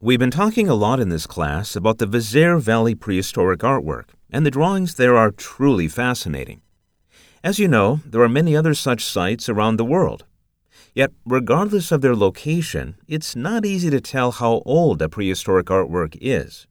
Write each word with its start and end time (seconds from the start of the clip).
We've 0.00 0.20
been 0.20 0.30
talking 0.30 0.68
a 0.68 0.76
lot 0.76 1.00
in 1.00 1.08
this 1.08 1.26
class 1.26 1.74
about 1.74 1.98
the 1.98 2.06
Vézère 2.06 2.60
Valley 2.60 2.94
prehistoric 2.94 3.62
artwork, 3.62 4.10
and 4.30 4.46
the 4.46 4.50
drawings 4.50 4.94
there 4.94 5.16
are 5.16 5.32
truly 5.32 5.88
fascinating. 5.88 6.60
As 7.42 7.58
you 7.58 7.66
know, 7.66 7.98
there 8.06 8.22
are 8.22 8.28
many 8.28 8.54
other 8.54 8.74
such 8.74 9.04
sites 9.04 9.48
around 9.48 9.76
the 9.76 9.84
world. 9.84 10.24
Yet, 10.94 11.10
regardless 11.26 11.90
of 11.90 12.00
their 12.00 12.14
location, 12.14 12.94
it's 13.08 13.34
not 13.34 13.66
easy 13.66 13.90
to 13.90 14.00
tell 14.00 14.30
how 14.30 14.62
old 14.64 15.02
a 15.02 15.08
prehistoric 15.08 15.66
artwork 15.66 16.16
is. 16.20 16.68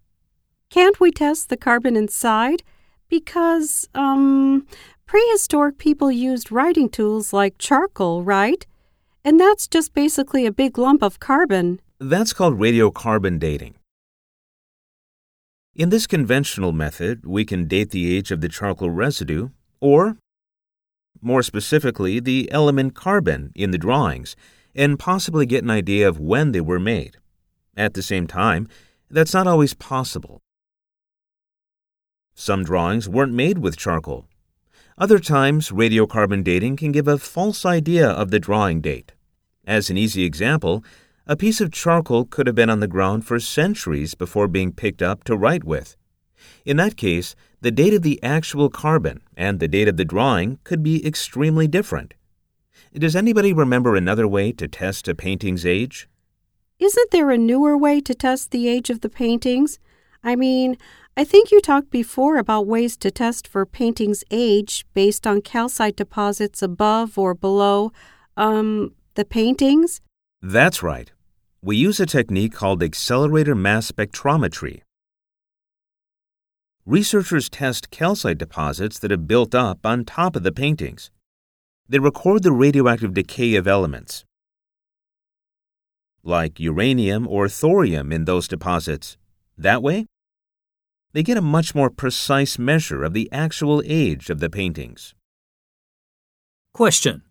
Can't 0.70 1.02
we 1.02 1.12
test 1.12 1.50
the 1.50 1.58
carbon 1.58 1.98
inside? 1.98 2.64
Because, 3.10 3.90
um, 3.94 4.66
prehistoric 5.06 5.78
people 5.80 6.10
used 6.10 6.50
writing 6.50 6.88
tools 6.88 7.34
like 7.34 7.58
charcoal, 7.58 8.24
right? 8.24 8.66
And 9.26 9.38
that's 9.38 9.68
just 9.68 9.94
basically 9.94 10.46
a 10.46 10.52
big 10.54 10.78
lump 10.78 11.04
of 11.04 11.20
carbon. 11.20 11.82
That's 12.00 12.32
called 12.32 12.60
radiocarbon 12.60 13.40
dating. 13.40 13.74
In 15.74 15.90
this 15.90 16.06
conventional 16.06 16.72
method, 16.72 17.26
we 17.26 17.44
can 17.44 17.68
date 17.68 17.90
the 17.90 18.16
age 18.16 18.30
of 18.30 18.42
the 18.42 18.50
charcoal 18.50 18.92
residue, 18.92 19.50
or, 19.82 20.18
more 21.22 21.42
specifically, 21.42 22.20
the 22.20 22.52
element 22.52 22.94
carbon 22.94 23.52
in 23.56 23.72
the 23.72 23.80
drawings, 23.80 24.36
and 24.76 25.00
possibly 25.00 25.48
get 25.48 25.64
an 25.64 25.72
idea 25.72 26.08
of 26.08 26.20
when 26.20 26.52
they 26.52 26.62
were 26.62 26.80
made. 26.80 27.18
At 27.76 27.96
the 27.96 28.04
same 28.04 28.28
time, 28.28 28.68
that's 29.10 29.34
not 29.34 29.48
always 29.48 29.74
possible. 29.74 30.40
Some 32.36 32.64
drawings 32.64 33.10
weren't 33.10 33.34
made 33.34 33.58
with 33.58 33.76
charcoal. 33.76 34.28
Other 35.00 35.18
times, 35.18 35.72
radiocarbon 35.72 36.44
dating 36.44 36.76
can 36.78 36.92
give 36.92 37.08
a 37.08 37.18
false 37.18 37.66
idea 37.66 38.08
of 38.08 38.30
the 38.30 38.40
drawing 38.40 38.82
date. 38.82 39.14
As 39.66 39.90
an 39.90 39.98
easy 39.98 40.26
example, 40.26 40.84
a 41.30 41.36
piece 41.36 41.60
of 41.60 41.74
charcoal 41.74 42.24
could 42.24 42.48
have 42.48 42.56
been 42.56 42.70
on 42.70 42.80
the 42.80 42.88
ground 42.88 43.26
for 43.26 43.38
centuries 43.38 44.16
before 44.16 44.48
being 44.48 44.72
picked 44.72 45.02
up 45.02 45.26
to 45.26 45.36
write 45.36 45.66
with. 45.66 45.98
In 46.66 46.78
that 46.78 46.96
case, 46.96 47.36
the 47.60 47.72
date 47.72 47.94
of 47.94 48.02
the 48.02 48.22
actual 48.24 48.70
carbon 48.70 49.22
and 49.36 49.60
the 49.60 49.68
date 49.68 49.90
of 49.90 49.98
the 49.98 50.06
drawing 50.06 50.60
could 50.64 50.82
be 50.82 51.06
extremely 51.06 51.68
different. 51.68 52.14
Does 52.94 53.16
anybody 53.16 53.52
remember 53.52 53.96
another 53.96 54.26
way 54.28 54.54
to 54.54 54.70
test 54.70 55.10
a 55.10 55.16
painting's 55.16 55.66
age? 55.66 56.08
Isn't 56.80 57.12
there 57.12 57.30
a 57.30 57.38
newer 57.38 57.78
way 57.78 58.00
to 58.02 58.14
test 58.14 58.52
the 58.52 58.70
age 58.70 58.90
of 58.90 59.02
the 59.02 59.10
paintings? 59.10 59.80
I 60.24 60.38
mean, 60.38 60.78
I 61.18 61.26
think 61.26 61.52
you 61.52 61.60
talked 61.60 61.90
before 61.90 62.38
about 62.38 62.68
ways 62.68 62.96
to 62.98 63.12
test 63.12 63.48
for 63.48 63.66
paintings' 63.66 64.24
age 64.32 64.86
based 64.94 65.28
on 65.28 65.42
calcite 65.42 65.98
deposits 65.98 66.62
above 66.62 67.18
or 67.18 67.34
below, 67.34 67.92
um, 68.38 68.94
the 69.16 69.26
paintings? 69.26 70.00
That's 70.42 70.82
right 70.82 71.12
we 71.68 71.76
use 71.76 72.00
a 72.00 72.06
technique 72.06 72.54
called 72.54 72.82
accelerator 72.82 73.54
mass 73.54 73.92
spectrometry. 73.92 74.84
Researchers 76.86 77.50
test 77.50 77.92
calcite 77.92 78.38
deposits 78.38 78.98
that 79.00 79.12
have 79.12 79.28
built 79.28 79.54
up 79.54 79.86
on 79.86 80.06
top 80.06 80.38
of 80.38 80.44
the 80.44 80.54
paintings. 80.54 81.12
They 81.90 82.00
record 82.00 82.44
the 82.44 82.54
radioactive 82.54 83.14
decay 83.14 83.56
of 83.56 83.68
elements, 83.68 84.24
like 86.24 86.58
uranium 86.58 87.28
or 87.28 87.50
thorium, 87.50 88.14
in 88.14 88.24
those 88.24 88.48
deposits. 88.48 89.18
That 89.58 89.84
way, 89.84 90.06
they 91.12 91.22
get 91.22 91.36
a 91.36 91.42
much 91.42 91.76
more 91.76 91.90
precise 91.90 92.58
measure 92.58 93.04
of 93.04 93.12
the 93.12 93.30
actual 93.34 93.84
age 93.86 94.30
of 94.30 94.40
the 94.40 94.50
paintings. 94.50 95.14
Question 96.74 97.24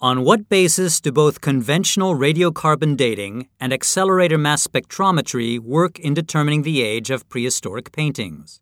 on 0.00 0.24
what 0.24 0.48
basis 0.50 1.00
do 1.00 1.10
both 1.10 1.40
conventional 1.40 2.14
radiocarbon 2.14 2.96
dating 2.96 3.48
and 3.58 3.72
accelerator 3.72 4.36
mass 4.36 4.66
spectrometry 4.66 5.58
work 5.58 5.98
in 5.98 6.12
determining 6.12 6.62
the 6.62 6.82
age 6.82 7.10
of 7.10 7.28
prehistoric 7.28 7.92
paintings? 7.92 8.60